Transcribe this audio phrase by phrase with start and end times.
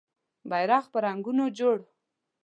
[0.49, 1.77] بېرغ په رنګونو جوړ